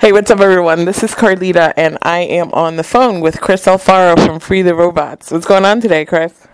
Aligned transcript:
Hey, 0.00 0.12
what's 0.12 0.30
up, 0.30 0.40
everyone? 0.40 0.86
This 0.86 1.02
is 1.02 1.14
Carlita, 1.14 1.74
and 1.76 1.98
I 2.00 2.20
am 2.20 2.54
on 2.54 2.76
the 2.76 2.82
phone 2.82 3.20
with 3.20 3.38
Chris 3.38 3.66
Alfaro 3.66 4.18
from 4.24 4.40
Free 4.40 4.62
the 4.62 4.74
Robots. 4.74 5.30
What's 5.30 5.44
going 5.44 5.66
on 5.66 5.82
today, 5.82 6.06
Chris? 6.06 6.48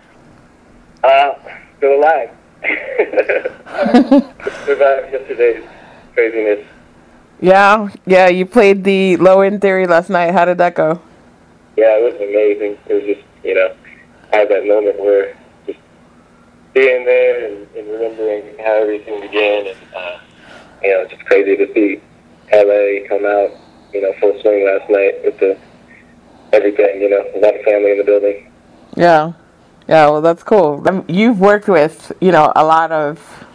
Uh, 1.01 1.31
still 1.77 1.97
alive. 1.97 2.29
Survived 4.65 5.13
yesterday's 5.13 5.63
craziness. 6.13 6.67
Yeah, 7.39 7.87
yeah. 8.05 8.27
You 8.27 8.45
played 8.45 8.83
the 8.83 9.15
Low 9.15 9.39
End 9.39 9.61
Theory 9.61 9.87
last 9.87 10.09
night. 10.09 10.33
How 10.33 10.43
did 10.43 10.57
that 10.57 10.75
go? 10.75 11.01
Yeah, 11.77 11.99
it 11.99 12.03
was 12.03 12.15
amazing. 12.15 12.77
It 12.89 12.93
was 12.95 13.03
just, 13.03 13.25
you 13.45 13.53
know, 13.55 13.73
I 14.33 14.39
had 14.39 14.49
that 14.49 14.67
moment 14.67 14.99
where 14.99 15.37
just 15.65 15.79
being 16.73 17.05
there 17.05 17.45
and, 17.45 17.65
and 17.77 17.87
remembering 17.87 18.57
how 18.57 18.73
everything 18.73 19.21
began, 19.21 19.67
and 19.67 19.77
uh, 19.95 20.19
you 20.83 20.89
know, 20.89 21.03
it's 21.03 21.13
just 21.13 21.23
crazy 21.23 21.55
to 21.55 21.73
see 21.73 22.01
LA 22.51 23.07
come 23.07 23.25
out, 23.25 23.51
you 23.93 24.01
know, 24.01 24.13
full 24.19 24.39
swing 24.41 24.65
last 24.65 24.89
night 24.89 25.23
with 25.23 25.37
the 25.39 25.57
everything, 26.53 27.01
you 27.01 27.09
know, 27.09 27.23
a 27.35 27.39
lot 27.39 27.55
of 27.55 27.61
family 27.63 27.91
in 27.91 27.97
the 27.97 28.03
building. 28.03 28.51
Yeah, 28.95 29.33
yeah. 29.87 30.09
Well, 30.09 30.21
that's 30.21 30.43
cool. 30.43 30.83
Um, 30.87 31.05
you've 31.07 31.39
worked 31.39 31.67
with, 31.67 32.11
you 32.21 32.31
know, 32.31 32.51
a 32.55 32.63
lot 32.63 32.91
of 32.91 33.45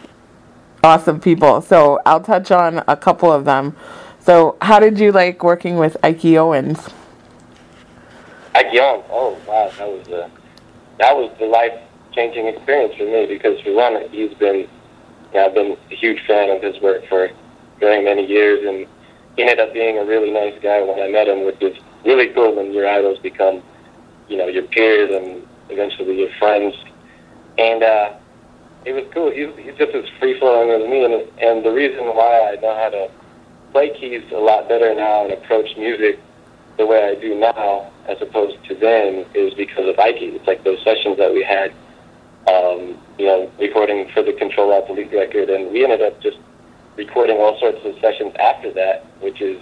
awesome 0.83 1.19
people. 1.19 1.61
So 1.61 1.99
I'll 2.05 2.21
touch 2.21 2.51
on 2.51 2.83
a 2.87 2.95
couple 2.95 3.31
of 3.31 3.45
them. 3.45 3.75
So, 4.19 4.57
how 4.61 4.79
did 4.79 4.99
you 4.99 5.11
like 5.11 5.43
working 5.43 5.77
with 5.77 5.97
Ikey 6.03 6.37
Owens? 6.37 6.89
Ike 8.55 8.71
Young, 8.71 9.03
oh 9.09 9.37
wow, 9.47 9.71
that 9.77 9.89
was 9.89 10.07
a 10.09 10.31
that 10.99 11.15
was 11.15 11.35
the 11.39 11.45
life 11.45 11.73
changing 12.13 12.47
experience 12.47 12.93
for 12.95 13.05
me 13.05 13.25
because 13.25 13.59
for 13.61 13.73
one, 13.73 14.07
he's 14.11 14.33
been, 14.35 14.59
you 14.59 14.67
know, 15.33 15.47
I've 15.47 15.53
been 15.53 15.75
a 15.91 15.95
huge 15.95 16.21
fan 16.27 16.51
of 16.51 16.61
his 16.61 16.79
work 16.81 17.05
for 17.07 17.31
very 17.83 18.03
many 18.03 18.25
years, 18.25 18.65
and 18.65 18.87
he 19.35 19.43
ended 19.43 19.59
up 19.59 19.73
being 19.73 19.97
a 19.97 20.05
really 20.05 20.31
nice 20.31 20.57
guy 20.61 20.81
when 20.81 20.99
I 20.99 21.09
met 21.09 21.27
him, 21.27 21.45
which 21.45 21.61
is 21.61 21.75
really 22.05 22.29
cool 22.29 22.55
when 22.55 22.71
your 22.71 22.87
idols 22.87 23.19
become, 23.19 23.61
you 24.29 24.37
know, 24.37 24.47
your 24.47 24.63
peers 24.63 25.11
and 25.11 25.45
eventually 25.69 26.19
your 26.19 26.31
friends. 26.39 26.73
And 27.57 27.83
uh, 27.83 28.13
it 28.85 28.93
was 28.93 29.05
cool. 29.13 29.31
He's, 29.31 29.49
he's 29.57 29.75
just 29.75 29.93
as 29.93 30.05
free 30.19 30.39
flowing 30.39 30.69
as 30.71 30.89
me, 30.89 31.03
and 31.03 31.13
and 31.39 31.65
the 31.65 31.71
reason 31.71 32.05
why 32.05 32.51
I 32.51 32.55
know 32.61 32.75
how 32.75 32.89
to 32.89 33.11
play 33.71 33.89
keys 33.99 34.23
a 34.31 34.37
lot 34.37 34.69
better 34.69 34.93
now 34.95 35.25
and 35.25 35.33
approach 35.33 35.75
music 35.77 36.19
the 36.77 36.85
way 36.85 37.03
I 37.03 37.19
do 37.19 37.35
now, 37.35 37.91
as 38.07 38.21
opposed 38.21 38.63
to 38.67 38.75
then, 38.75 39.25
is 39.33 39.53
because 39.53 39.87
of 39.87 39.99
Ike. 39.99 40.21
It's 40.21 40.47
like 40.47 40.63
those 40.63 40.81
sessions 40.83 41.17
that 41.17 41.31
we 41.33 41.43
had, 41.43 41.71
um, 42.47 42.97
you 43.17 43.25
know, 43.25 43.51
recording 43.59 44.09
for 44.13 44.23
the 44.23 44.33
Control 44.33 44.71
Alt 44.71 44.87
Delete 44.87 45.13
record, 45.13 45.49
and 45.49 45.71
we 45.71 45.83
ended 45.83 46.01
up 46.01 46.19
just 46.21 46.37
recording 46.95 47.37
all 47.37 47.59
sorts 47.59 47.79
of 47.85 47.95
sessions 47.99 48.33
after 48.39 48.71
that, 48.73 49.05
which 49.19 49.41
is 49.41 49.61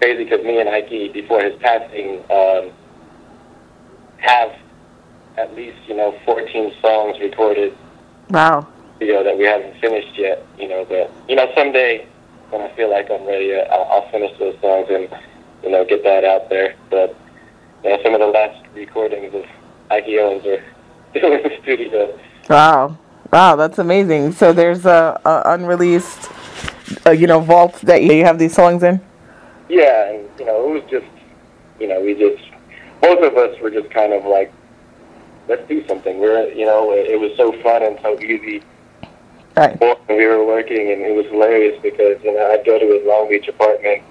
crazy 0.00 0.24
because 0.24 0.44
me 0.44 0.60
and 0.60 0.68
Ike, 0.68 1.12
before 1.12 1.42
his 1.42 1.54
passing, 1.60 2.24
um, 2.30 2.70
have 4.18 4.56
at 5.36 5.54
least 5.54 5.78
you 5.86 5.96
know 5.96 6.18
14 6.24 6.74
songs 6.80 7.18
recorded. 7.20 7.76
Wow. 8.28 8.66
You 9.00 9.14
know 9.14 9.24
that 9.24 9.36
we 9.36 9.44
haven't 9.44 9.80
finished 9.80 10.18
yet. 10.18 10.44
You 10.58 10.68
know, 10.68 10.84
but 10.84 11.10
you 11.28 11.36
know 11.36 11.50
someday 11.54 12.06
when 12.50 12.62
I 12.62 12.74
feel 12.74 12.90
like 12.90 13.10
I'm 13.10 13.24
ready, 13.24 13.54
I'll, 13.54 13.84
I'll 13.84 14.10
finish 14.10 14.36
those 14.38 14.58
songs 14.60 14.88
and 14.90 15.08
you 15.62 15.70
know 15.70 15.84
get 15.84 16.02
that 16.04 16.24
out 16.24 16.48
there. 16.48 16.74
But 16.90 17.16
you 17.84 17.90
know, 17.90 18.02
some 18.02 18.14
of 18.14 18.20
the 18.20 18.26
last 18.26 18.64
recordings 18.74 19.34
of 19.34 19.44
Ikey 19.90 20.18
Owens 20.18 20.44
are 20.46 20.62
still 21.10 21.32
in 21.32 21.42
the 21.42 21.56
studio. 21.62 22.18
Wow. 22.48 22.98
Wow, 23.32 23.54
that's 23.54 23.78
amazing. 23.78 24.32
So 24.32 24.52
there's 24.52 24.86
a, 24.86 25.20
a 25.24 25.42
unreleased, 25.52 26.29
uh, 27.06 27.10
you 27.10 27.26
know, 27.26 27.40
vault 27.40 27.80
that 27.82 28.02
you 28.02 28.24
have 28.24 28.38
these 28.38 28.54
songs 28.54 28.82
in. 28.82 29.00
Yeah, 29.68 30.10
and 30.10 30.28
you 30.38 30.44
know, 30.44 30.68
it 30.68 30.82
was 30.82 30.90
just, 30.90 31.06
you 31.78 31.86
know, 31.86 32.00
we 32.00 32.14
just, 32.14 32.42
both 33.00 33.22
of 33.22 33.36
us 33.36 33.58
were 33.60 33.70
just 33.70 33.90
kind 33.90 34.12
of 34.12 34.24
like, 34.24 34.52
let's 35.48 35.66
do 35.68 35.86
something. 35.86 36.18
We're, 36.18 36.52
you 36.52 36.66
know, 36.66 36.92
it, 36.92 37.10
it 37.10 37.20
was 37.20 37.36
so 37.36 37.52
fun 37.62 37.82
and 37.82 37.98
so 38.02 38.18
easy. 38.20 38.62
Right. 39.56 39.78
we 40.08 40.26
were 40.26 40.44
working, 40.44 40.90
and 40.90 41.02
it 41.02 41.14
was 41.14 41.26
hilarious 41.26 41.78
because 41.82 42.22
you 42.22 42.32
know 42.32 42.50
I'd 42.50 42.64
go 42.64 42.78
to 42.78 42.86
his 42.86 43.04
Long 43.04 43.28
Beach 43.28 43.48
apartment, 43.48 44.02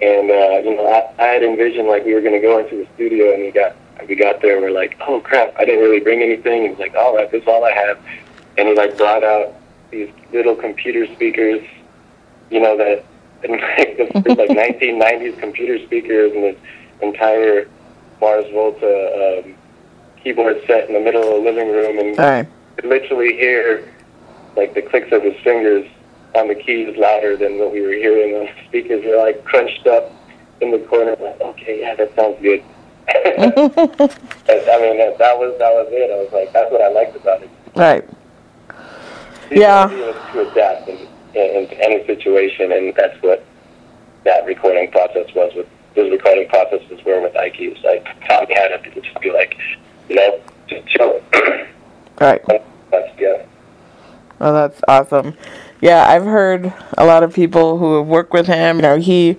and 0.00 0.30
uh, 0.30 0.68
you 0.68 0.74
know 0.74 0.86
I, 0.86 1.22
I 1.22 1.26
had 1.26 1.42
envisioned 1.42 1.86
like 1.86 2.04
we 2.04 2.14
were 2.14 2.22
going 2.22 2.34
to 2.34 2.40
go 2.40 2.58
into 2.58 2.76
the 2.76 2.88
studio, 2.94 3.34
and 3.34 3.42
we 3.42 3.50
got 3.50 3.76
we 4.08 4.16
got 4.16 4.40
there, 4.40 4.54
and 4.54 4.62
we're 4.62 4.70
like, 4.70 4.96
oh 5.06 5.20
crap, 5.20 5.54
I 5.58 5.64
didn't 5.64 5.80
really 5.80 6.00
bring 6.00 6.22
anything. 6.22 6.68
He's 6.68 6.78
like, 6.78 6.94
all 6.94 7.14
right, 7.14 7.30
this 7.30 7.42
is 7.42 7.48
all 7.48 7.64
I 7.64 7.72
have, 7.72 7.98
and 8.56 8.68
he 8.68 8.74
like 8.74 8.96
brought 8.96 9.22
out 9.22 9.54
these 9.90 10.10
little 10.32 10.56
computer 10.56 11.06
speakers, 11.14 11.62
you 12.50 12.60
know 12.60 12.76
that 12.76 13.04
and 13.42 13.52
like 13.78 13.96
the 13.96 14.34
like 14.34 14.50
1990s 14.50 15.38
computer 15.38 15.84
speakers 15.86 16.32
and 16.32 16.44
this 16.44 16.56
entire 17.00 17.68
Mars 18.20 18.44
Volta 18.52 19.42
um, 19.44 19.54
keyboard 20.22 20.62
set 20.66 20.88
in 20.88 20.94
the 20.94 21.00
middle 21.00 21.22
of 21.22 21.42
the 21.42 21.50
living 21.50 21.68
room, 21.68 21.98
and 21.98 22.18
right. 22.18 22.46
could 22.76 22.88
literally 22.88 23.34
hear 23.34 23.88
like 24.56 24.74
the 24.74 24.82
clicks 24.82 25.10
of 25.12 25.22
his 25.22 25.36
fingers 25.42 25.86
on 26.34 26.48
the 26.48 26.54
keys 26.54 26.96
louder 26.96 27.36
than 27.36 27.58
what 27.58 27.72
we 27.72 27.80
were 27.80 27.92
hearing 27.92 28.34
on 28.36 28.44
the 28.44 28.64
speakers. 28.68 29.02
They're 29.02 29.18
like 29.18 29.44
crunched 29.44 29.86
up 29.86 30.12
in 30.60 30.70
the 30.70 30.78
corner. 30.80 31.16
Like, 31.18 31.40
okay, 31.40 31.80
yeah, 31.80 31.94
that 31.94 32.14
sounds 32.14 32.40
good. 32.42 32.62
I 33.08 34.78
mean, 34.80 34.98
that, 34.98 35.16
that 35.18 35.38
was 35.38 35.58
that 35.58 35.72
was 35.72 35.88
it. 35.90 36.10
I 36.10 36.22
was 36.22 36.32
like, 36.32 36.52
that's 36.52 36.70
what 36.70 36.82
I 36.82 36.88
liked 36.88 37.16
about 37.16 37.42
it. 37.42 37.50
Right. 37.74 38.08
Yeah. 39.50 39.88
to 40.32 40.50
adapt 40.50 40.88
in, 40.88 41.08
in, 41.34 41.64
in 41.64 41.80
any 41.80 42.06
situation, 42.06 42.72
and 42.72 42.94
that's 42.94 43.20
what 43.22 43.44
that 44.24 44.44
recording 44.46 44.90
process 44.90 45.32
was. 45.34 45.52
With 45.54 45.68
those 45.94 46.10
recording 46.10 46.48
process, 46.48 46.80
processes 46.80 47.04
were 47.04 47.20
with 47.20 47.36
Ike. 47.36 47.56
It's 47.58 47.82
like 47.82 48.04
taught 48.26 48.48
me 48.48 48.54
how 48.54 48.68
to 48.68 49.00
just 49.00 49.20
be 49.20 49.32
like, 49.32 49.56
you 50.08 50.16
know, 50.16 50.40
just 50.68 50.86
chill. 50.88 51.20
Right. 52.20 52.42
That's 52.90 53.18
yeah. 53.18 53.46
Oh, 54.42 54.52
that's 54.52 54.80
awesome. 54.86 55.38
Yeah, 55.80 56.06
I've 56.06 56.24
heard 56.24 56.70
a 56.98 57.06
lot 57.06 57.22
of 57.22 57.32
people 57.32 57.78
who 57.78 57.96
have 57.96 58.06
worked 58.06 58.34
with 58.34 58.46
him. 58.46 58.76
You 58.76 58.82
know, 58.82 58.98
he 58.98 59.38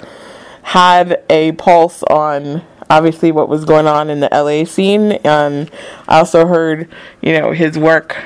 had 0.64 1.24
a 1.30 1.52
pulse 1.52 2.02
on 2.04 2.64
obviously 2.90 3.32
what 3.32 3.50
was 3.50 3.66
going 3.66 3.86
on 3.86 4.10
in 4.10 4.20
the 4.20 4.30
LA 4.32 4.66
scene, 4.66 5.12
and 5.24 5.70
I 6.08 6.18
also 6.18 6.48
heard, 6.48 6.90
you 7.22 7.34
know, 7.34 7.52
his 7.52 7.78
work, 7.78 8.18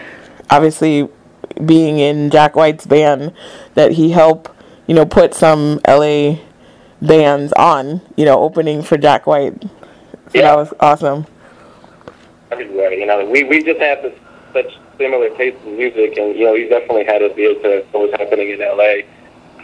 obviously 0.49 1.09
being 1.65 1.99
in 1.99 2.29
Jack 2.29 2.55
White's 2.55 2.85
band, 2.85 3.33
that 3.75 3.91
he 3.93 4.11
helped, 4.11 4.49
you 4.87 4.95
know, 4.95 5.05
put 5.05 5.33
some 5.33 5.79
LA 5.87 6.37
bands 7.01 7.53
on, 7.53 8.01
you 8.15 8.25
know, 8.25 8.39
opening 8.39 8.81
for 8.81 8.97
Jack 8.97 9.27
White. 9.27 9.61
So 9.61 9.69
Yeah. 10.33 10.41
that 10.43 10.57
was 10.57 10.73
awesome. 10.79 11.25
everywhere. 12.51 12.93
You 12.93 13.05
know, 13.05 13.25
we 13.25 13.43
we 13.43 13.63
just 13.63 13.79
have 13.79 14.01
this 14.03 14.13
such 14.53 14.73
similar 14.97 15.29
taste 15.31 15.57
in 15.65 15.77
music, 15.77 16.17
and 16.17 16.35
you 16.35 16.45
know, 16.45 16.55
he 16.55 16.65
definitely 16.69 17.03
had 17.03 17.21
us 17.21 17.31
ear 17.37 17.53
to 17.55 17.83
what 17.91 18.09
was 18.09 18.19
happening 18.19 18.49
in 18.49 18.59
LA, 18.59 19.03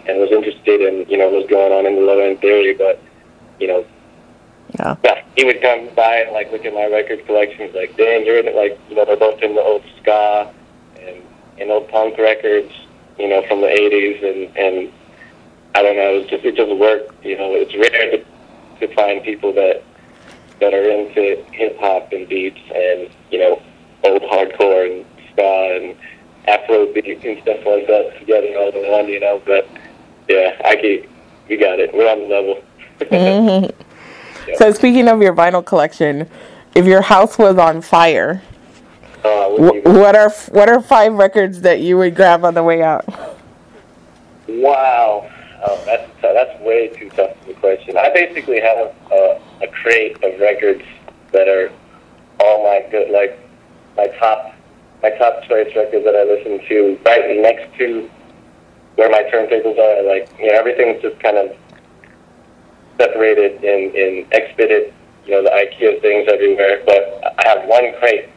and 0.07 0.19
was 0.19 0.31
interested 0.31 0.81
in 0.81 1.05
you 1.09 1.17
know 1.17 1.25
what 1.29 1.41
was 1.43 1.47
going 1.49 1.71
on 1.71 1.85
in 1.85 1.95
the 1.95 2.01
low 2.01 2.19
end 2.19 2.39
theory. 2.41 2.73
But 2.73 2.99
you 3.59 3.67
know, 3.67 3.85
Yeah. 4.79 4.95
yeah, 5.03 5.21
he 5.37 5.45
would 5.45 5.61
come 5.61 5.87
by 5.95 6.17
and 6.17 6.31
like 6.33 6.51
look 6.51 6.65
at 6.65 6.73
my 6.73 6.85
record 6.87 7.25
collection. 7.25 7.67
He's 7.67 7.75
like, 7.75 7.95
"Dang, 7.97 8.25
you're 8.25 8.37
in 8.39 8.47
it." 8.47 8.55
Like, 8.55 8.77
you 8.89 8.95
know, 8.95 9.05
they're 9.05 9.15
both 9.15 9.41
in 9.41 9.55
the 9.55 9.61
old 9.61 9.83
ska 10.01 10.49
and 11.61 11.71
old 11.71 11.87
punk 11.89 12.17
records, 12.17 12.71
you 13.17 13.29
know, 13.29 13.45
from 13.47 13.61
the 13.61 13.67
'80s, 13.67 14.23
and 14.23 14.57
and 14.57 14.93
I 15.75 15.83
don't 15.83 15.95
know, 15.95 16.17
it 16.17 16.29
just 16.29 16.43
it 16.43 16.55
just 16.55 16.75
worked. 16.75 17.23
You 17.23 17.37
know, 17.37 17.53
it's 17.53 17.73
rare 17.75 18.11
to 18.11 18.87
to 18.87 18.95
find 18.95 19.23
people 19.23 19.53
that 19.53 19.83
that 20.59 20.73
are 20.73 20.89
into 20.89 21.43
hip 21.51 21.77
hop 21.79 22.11
and 22.11 22.27
beats 22.27 22.59
and 22.73 23.09
you 23.31 23.39
know 23.39 23.61
old 24.03 24.21
hardcore 24.23 24.91
and 24.91 25.05
ska 25.31 25.79
and 25.81 25.95
Afro 26.47 26.91
beats 26.91 27.23
and 27.23 27.41
stuff 27.43 27.65
like 27.65 27.87
that 27.87 28.15
together 28.19 28.57
all 28.57 28.69
in 28.69 28.91
one. 28.91 29.07
You 29.07 29.19
know, 29.19 29.41
but 29.45 29.67
yeah, 30.27 30.59
I 30.65 30.75
keep 30.75 31.09
we 31.47 31.57
got 31.57 31.79
it. 31.79 31.93
We're 31.93 32.09
on 32.09 32.19
the 32.19 32.27
level. 32.27 32.63
Mm-hmm. 32.99 33.81
So 34.55 34.71
speaking 34.73 35.07
of 35.07 35.21
your 35.21 35.33
vinyl 35.33 35.63
collection, 35.63 36.27
if 36.73 36.85
your 36.85 37.01
house 37.01 37.37
was 37.37 37.57
on 37.57 37.81
fire, 37.81 38.41
Uh, 39.23 39.49
what 39.49 40.15
are 40.15 40.29
what 40.49 40.69
are 40.69 40.81
five 40.81 41.13
records 41.13 41.61
that 41.61 41.79
you 41.79 41.97
would 41.97 42.15
grab 42.15 42.43
on 42.43 42.53
the 42.53 42.63
way 42.63 42.81
out? 42.81 43.05
Wow. 44.47 45.29
Oh, 45.63 45.83
that's 45.85 46.09
that's 46.21 46.59
way 46.61 46.87
too 46.87 47.09
tough 47.11 47.39
of 47.43 47.49
a 47.49 47.53
question. 47.53 47.97
I 47.97 48.09
basically 48.09 48.59
have 48.59 48.95
a, 49.11 49.41
a 49.61 49.67
crate 49.67 50.15
of 50.23 50.39
records 50.39 50.83
that 51.31 51.47
are 51.47 51.71
all 52.39 52.63
my 52.63 52.83
good, 52.89 53.11
like 53.11 53.37
my 53.95 54.07
top 54.17 54.55
my 55.03 55.11
top 55.11 55.43
choice 55.43 55.71
records 55.75 56.03
that 56.05 56.15
I 56.15 56.23
listen 56.23 56.67
to 56.67 56.99
right 57.05 57.37
next 57.41 57.77
to 57.77 58.09
where 58.95 59.09
my 59.09 59.23
turntables 59.23 59.77
are. 59.77 60.03
Like 60.03 60.33
you 60.39 60.47
know, 60.47 60.57
everything's 60.57 61.01
just 61.03 61.19
kind 61.19 61.37
of 61.37 61.55
separated 62.97 63.63
in 63.63 63.95
in 63.95 64.27
exhibited. 64.31 64.93
You 65.25 65.33
know, 65.33 65.43
the 65.43 65.51
IKEA 65.51 66.01
things 66.01 66.27
everywhere. 66.27 66.81
But 66.87 67.21
I 67.37 67.47
have 67.49 67.67
one 67.67 67.93
crate, 67.99 68.29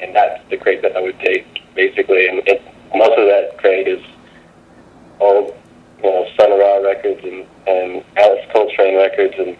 and 0.00 0.14
that's 0.14 0.42
the 0.50 0.56
crate 0.56 0.82
that 0.82 0.96
I 0.96 1.00
would 1.00 1.18
take 1.20 1.46
basically. 1.74 2.28
And 2.28 2.46
it, 2.46 2.62
most 2.94 3.18
of 3.18 3.26
that 3.26 3.58
crate 3.58 3.88
is 3.88 4.04
old, 5.20 5.54
you 6.02 6.10
know, 6.10 6.26
Sun 6.38 6.50
Ra 6.58 6.76
records 6.78 7.20
and, 7.22 7.46
and 7.66 8.04
Alice 8.16 8.44
Coltrane 8.52 8.96
records 8.96 9.34
and 9.38 9.56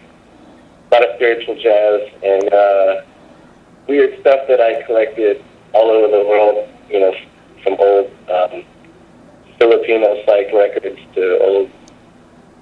a 0.91 0.95
lot 0.95 1.07
of 1.07 1.15
spiritual 1.15 1.55
jazz 1.55 2.01
and 2.23 2.53
uh, 2.53 3.01
weird 3.87 4.19
stuff 4.21 4.47
that 4.47 4.59
I 4.59 4.81
collected 4.83 5.43
all 5.73 5.89
over 5.89 6.07
the 6.07 6.27
world. 6.27 6.67
You 6.89 6.99
know, 7.01 7.13
from 7.63 7.75
old 7.79 8.11
um, 8.29 8.63
Filipino 9.59 10.15
psych 10.25 10.51
records 10.53 10.99
to 11.15 11.39
old 11.39 11.69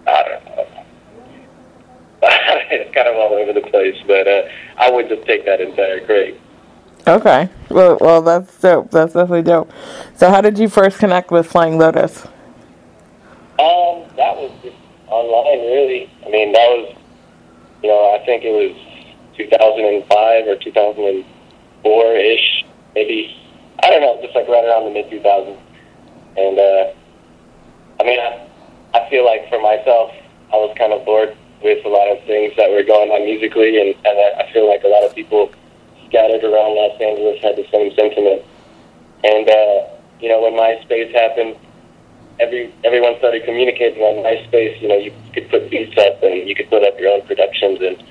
I 0.07 0.23
don't 0.23 0.45
know. 0.45 0.67
it's 2.71 2.95
kind 2.95 3.07
of 3.07 3.15
all 3.15 3.33
over 3.33 3.53
the 3.53 3.61
place, 3.61 3.95
but 4.07 4.27
uh, 4.27 4.43
I 4.77 4.89
would 4.89 5.09
just 5.09 5.27
take 5.27 5.45
that 5.45 5.59
entire 5.59 6.05
crate. 6.05 6.39
Okay. 7.07 7.49
Well, 7.69 7.97
well, 8.01 8.21
that's 8.21 8.59
dope. 8.59 8.91
That's 8.91 9.13
definitely 9.13 9.43
dope. 9.43 9.71
So, 10.17 10.29
how 10.29 10.41
did 10.41 10.59
you 10.59 10.67
first 10.67 10.99
connect 10.99 11.31
with 11.31 11.47
Flying 11.47 11.77
Lotus? 11.77 12.25
Um, 13.59 14.03
that 14.17 14.35
was 14.35 14.51
just 14.61 14.75
online, 15.07 15.59
really. 15.71 16.11
I 16.25 16.29
mean, 16.29 16.51
that 16.51 16.67
was, 16.67 16.95
you 17.81 17.89
know, 17.89 18.13
I 18.13 18.25
think 18.25 18.43
it 18.43 18.51
was 18.51 18.75
2005 19.37 20.47
or 20.47 20.55
2004 20.57 22.15
ish, 22.17 22.65
maybe. 22.93 23.35
I 23.81 23.89
don't 23.89 24.01
know, 24.01 24.19
just 24.21 24.35
like 24.35 24.47
right 24.49 24.65
around 24.65 24.85
the 24.85 24.91
mid 24.91 25.09
2000s. 25.09 25.57
And 26.35 26.59
uh, 26.59 26.91
I 28.01 28.03
mean, 28.03 28.19
I, 28.19 28.47
I 28.93 29.09
feel 29.09 29.25
like 29.25 29.47
for 29.47 29.61
myself, 29.61 30.11
I 30.51 30.57
was 30.57 30.75
kind 30.77 30.91
of 30.91 31.05
bored 31.05 31.37
with 31.63 31.85
a 31.85 31.89
lot 31.89 32.11
of 32.11 32.21
things 32.25 32.53
that 32.57 32.69
were 32.69 32.83
going 32.83 33.09
on 33.11 33.23
musically, 33.23 33.79
and, 33.79 33.95
and 34.05 34.19
I 34.37 34.51
feel 34.51 34.67
like 34.67 34.83
a 34.83 34.87
lot 34.87 35.03
of 35.03 35.15
people 35.15 35.51
scattered 36.07 36.43
around 36.43 36.75
Los 36.75 36.99
Angeles 37.01 37.41
had 37.41 37.55
the 37.55 37.67
same 37.71 37.93
sentiment. 37.95 38.43
And 39.23 39.49
uh, 39.49 39.87
you 40.19 40.29
know, 40.29 40.41
when 40.41 40.53
MySpace 40.53 41.13
happened, 41.13 41.55
every 42.39 42.73
everyone 42.83 43.17
started 43.17 43.43
communicating 43.45 44.01
on 44.01 44.23
MySpace. 44.23 44.81
You 44.81 44.87
know, 44.87 44.97
you 44.97 45.13
could 45.33 45.49
put 45.49 45.69
beats 45.69 45.97
up 45.97 46.21
and 46.23 46.47
you 46.47 46.55
could 46.55 46.69
put 46.69 46.83
up 46.83 46.99
your 46.99 47.11
own 47.11 47.21
productions, 47.27 47.79
and 47.81 48.01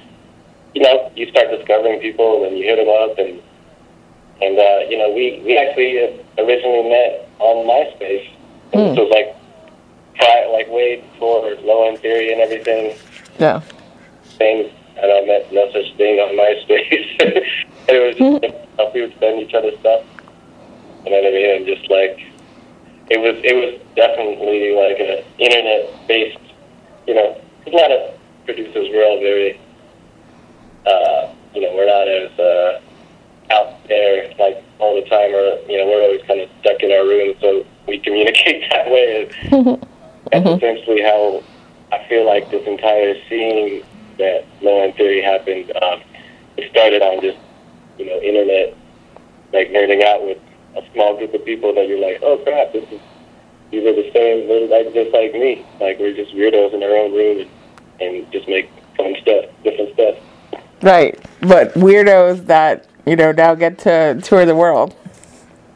you 0.75 0.82
know, 0.82 1.10
you 1.16 1.28
start 1.31 1.50
discovering 1.50 2.00
people, 2.00 2.44
and 2.44 2.58
you 2.58 2.64
hit 2.64 2.76
them 2.76 2.88
up, 2.88 3.19
and 3.19 3.40
and 4.42 4.58
uh, 4.58 4.88
you 4.88 4.99
know, 4.99 5.10
we 5.12 5.40
we 5.44 5.56
actually 5.56 5.99
originally 6.38 6.88
met 6.90 7.28
on 7.38 7.66
MySpace. 7.66 8.31
And 8.72 8.81
Hmm. 8.81 8.94
This 8.94 8.99
was 8.99 9.10
like 9.10 9.37
prior, 10.16 10.50
like 10.52 10.69
way 10.69 10.96
before 11.12 11.54
Low 11.62 11.87
End 11.88 11.99
Theory 12.00 12.32
and 12.32 12.40
everything. 12.40 12.96
Yeah. 13.38 13.60
Things 14.38 14.70
and 14.99 15.12
I 15.12 15.26
met 15.26 15.50
Nosaj 15.50 15.96
Thing 15.96 16.19
on 16.19 16.34
MySpace. 16.37 17.64
and 17.88 17.96
it 17.96 18.06
was 18.06 18.16
just 18.16 18.42
like, 18.78 18.94
we 18.94 19.02
would 19.02 19.14
send 19.20 19.40
each 19.40 19.54
other 19.54 19.70
stuff. 19.80 20.04
You 21.04 21.10
know 21.12 21.22
what 21.22 21.28
I 21.28 21.30
mean? 21.30 21.56
And 21.56 21.66
just 21.66 21.90
like 21.90 22.18
it 23.08 23.20
was, 23.20 23.36
it 23.44 23.54
was 23.54 23.80
definitely 23.94 24.74
like 24.74 24.98
a 24.98 25.24
internet 25.38 26.08
based. 26.08 26.38
You 27.06 27.14
know, 27.14 27.40
a 27.66 27.70
lot 27.70 27.92
of 27.92 28.18
producers 28.44 28.88
were 28.92 29.04
all 29.04 29.20
very, 29.20 29.60
uh, 30.86 31.32
you 31.54 31.60
know, 31.60 31.74
we're 31.74 31.86
not 31.86 32.08
as 32.08 32.38
uh, 32.38 32.80
out 33.50 33.86
there 33.86 34.34
like 34.38 34.62
all 34.78 35.00
the 35.00 35.08
time, 35.08 35.32
or 35.34 35.58
you 35.70 35.78
know, 35.78 35.86
we're 35.86 36.02
always 36.02 36.22
kind 36.26 36.40
of 36.40 36.50
stuck 36.60 36.80
in 36.80 36.90
our 36.90 37.06
room, 37.06 37.34
so 37.40 37.64
we 37.86 37.98
communicate 37.98 38.68
that 38.70 38.90
way. 38.90 39.30
And 40.32 40.44
that's 40.44 40.56
essentially 40.62 41.02
how 41.02 41.44
I 41.92 42.04
feel 42.08 42.26
like 42.26 42.50
this 42.50 42.66
entire 42.66 43.14
scene 43.28 43.84
that 44.18 44.44
Low 44.60 44.82
End 44.82 44.96
Theory 44.96 45.22
happened. 45.22 45.70
Um, 45.82 46.02
it 46.56 46.70
started 46.70 47.02
on 47.02 47.20
just 47.20 47.38
you 47.98 48.06
know 48.06 48.20
internet, 48.20 48.76
like 49.52 49.70
nerding 49.70 50.04
out 50.04 50.25
with 50.25 50.38
a 50.76 50.82
small 50.93 51.16
group 51.16 51.32
of 51.34 51.44
people 51.44 51.75
that 51.75 51.88
you're 51.88 52.00
like, 52.00 52.20
oh 52.22 52.38
crap, 52.38 52.72
this 52.72 52.84
is 52.90 53.00
these 53.70 53.84
are 53.84 53.94
the 53.94 54.10
same, 54.12 54.48
like 54.70 54.93
just 54.94 55.12
like 55.12 55.32
me. 55.32 55.64
Like 55.81 55.98
we're 55.98 56.14
just 56.14 56.34
weirdos 56.34 56.72
in 56.75 56.82
our 56.82 56.96
own 56.96 57.12
room 57.12 57.40
and, 57.40 57.50
and 58.00 58.32
just 58.32 58.48
make 58.48 58.70
fun 58.96 59.16
stuff, 59.22 59.46
different 59.64 59.94
stuff. 59.94 60.16
Right. 60.82 61.19
But 61.40 61.75
weirdos 61.75 62.46
that 62.46 62.87
you 63.06 63.16
know 63.16 63.32
now 63.32 63.54
get 63.54 63.78
to 63.81 64.20
tour 64.22 64.46
the 64.46 64.54
world. 64.54 64.94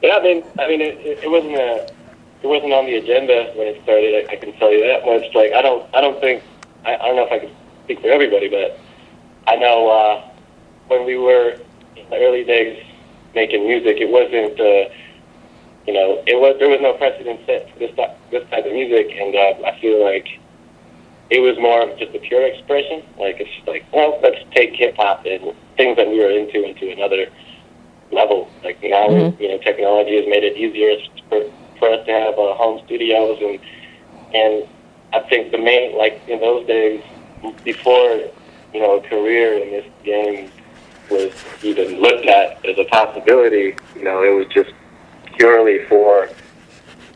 Yeah, 0.02 0.16
I 0.16 0.22
mean, 0.22 0.44
I 0.58 0.68
mean, 0.68 0.80
it, 0.80 0.98
it, 1.00 1.24
it 1.24 1.30
wasn't 1.30 1.56
a, 1.56 1.86
it 2.42 2.46
wasn't 2.46 2.72
on 2.72 2.86
the 2.86 2.94
agenda 2.96 3.52
when 3.54 3.66
it 3.68 3.82
started. 3.82 4.14
I, 4.14 4.32
I 4.32 4.36
can 4.36 4.52
tell 4.54 4.72
you 4.72 4.80
that 4.86 5.04
much. 5.04 5.34
Like, 5.34 5.52
I 5.52 5.60
don't, 5.60 5.94
I 5.94 6.00
don't 6.00 6.18
think, 6.20 6.42
I, 6.86 6.94
I 6.94 7.08
don't 7.08 7.16
know 7.16 7.26
if 7.26 7.32
I 7.32 7.38
can 7.40 7.50
speak 7.84 8.00
for 8.00 8.08
everybody, 8.08 8.48
but 8.48 8.78
I 9.46 9.56
know 9.56 9.90
uh, 9.90 10.28
when 10.88 11.04
we 11.04 11.18
were 11.18 11.58
in 11.96 12.04
the 12.10 12.16
early 12.16 12.44
days 12.44 12.76
making 13.34 13.66
music, 13.66 13.96
it 14.00 14.08
wasn't, 14.10 14.58
uh, 14.60 14.88
you 15.86 15.94
know, 15.94 16.22
it 16.26 16.36
was 16.38 16.56
there 16.58 16.68
was 16.68 16.80
no 16.80 16.94
precedent 16.94 17.40
set 17.46 17.66
for 17.72 17.78
this 17.78 17.90
type, 17.96 18.14
this 18.30 18.44
type 18.50 18.64
of 18.66 18.72
music, 18.72 19.08
and 19.18 19.34
uh, 19.34 19.66
I 19.66 19.72
feel 19.80 20.02
like 20.04 20.26
it 21.30 21.40
was 21.40 21.56
more 21.58 21.82
of 21.82 21.98
just 21.98 22.14
a 22.14 22.20
pure 22.20 22.46
expression. 22.46 23.02
Like 23.18 23.36
it's 23.40 23.50
just 23.54 23.68
like, 23.68 23.86
well, 23.92 24.18
let's 24.22 24.38
take 24.54 24.70
hip 24.76 24.94
hop 24.96 25.22
and 25.24 25.52
things 25.76 25.96
that 25.96 26.08
we 26.08 26.18
were 26.18 26.30
into 26.30 26.62
into 26.64 26.90
another 26.90 27.26
level. 28.12 28.52
Like 28.64 28.78
now, 28.82 29.08
Mhm. 29.08 29.36
you 29.38 29.48
know, 29.48 29.58
technology 29.64 30.16
has 30.16 30.26
made 30.28 30.44
it 30.44 30.56
easier 30.56 30.96
for 31.28 31.40
for 31.78 31.88
us 31.90 32.00
to 32.06 32.12
have 32.12 32.34
uh, 32.38 32.54
home 32.54 32.80
studios, 32.84 33.38
and 33.40 33.58
and 34.32 34.64
I 35.12 35.20
think 35.28 35.52
the 35.52 35.58
main 35.58 35.96
like 35.96 36.22
in 36.26 36.40
those 36.40 36.66
days 36.66 37.02
before 37.64 38.20
you 38.72 38.80
know 38.80 38.98
a 38.98 39.02
career 39.08 39.58
in 39.62 39.70
this 39.70 39.86
game 40.04 40.52
was 41.10 41.32
even 41.62 42.00
looked 42.00 42.26
at 42.26 42.64
as 42.64 42.78
a 42.78 42.84
possibility. 42.84 43.74
You 43.96 44.04
know, 44.04 44.22
it 44.22 44.34
was 44.34 44.46
just 44.48 44.70
purely 45.36 45.84
for 45.86 46.28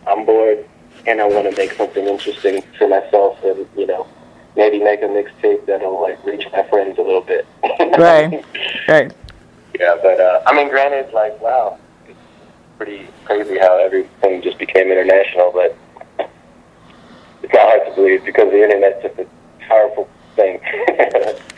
I'm 0.07 0.25
bored 0.25 0.67
and 1.07 1.21
I 1.21 1.27
want 1.27 1.51
to 1.51 1.57
make 1.57 1.73
something 1.73 2.07
interesting 2.07 2.63
for 2.79 2.89
myself, 2.89 3.43
and 3.45 3.67
you 3.77 3.87
know, 3.87 4.07
maybe 4.57 4.79
make 4.79 5.03
a 5.03 5.07
mixtape 5.07 5.67
that'll 5.67 6.01
like 6.01 6.25
reach 6.25 6.47
my 6.53 6.63
friends 6.65 6.99
a 6.99 7.03
little 7.03 7.21
bit. 7.21 7.47
Right. 7.97 8.45
Right. 8.89 9.13
Yeah, 9.79 9.95
but 10.03 10.21
uh, 10.21 10.43
I 10.47 10.55
mean, 10.55 10.69
granted, 10.69 11.13
like, 11.13 11.41
wow, 11.41 11.79
it's 12.09 12.19
pretty 12.77 13.07
crazy 13.25 13.57
how 13.57 13.79
everything 13.79 14.43
just 14.43 14.59
became 14.59 14.91
international, 14.91 15.53
but 15.53 15.77
it's 17.43 17.53
not 17.53 17.63
hard 17.69 17.87
to 17.87 17.95
believe 17.95 18.25
because 18.25 18.51
the 18.51 18.63
internet's 18.63 19.03
just 19.03 19.19
a 19.19 19.27
powerful 19.61 20.09
thing. 20.35 20.61